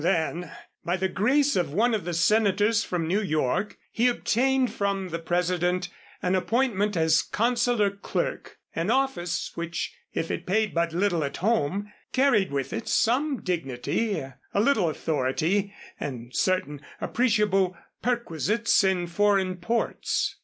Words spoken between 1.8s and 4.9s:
of the senators from New York he obtained